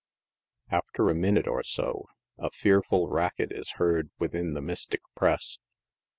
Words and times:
After 0.71 1.09
a 1.09 1.13
minute 1.13 1.47
or 1.47 1.61
so, 1.61 2.07
a 2.39 2.49
fearful 2.49 3.07
racket 3.07 3.51
is 3.51 3.73
heard 3.73 4.09
within 4.17 4.53
the 4.55 4.61
mystic 4.63 5.01
press. 5.15 5.59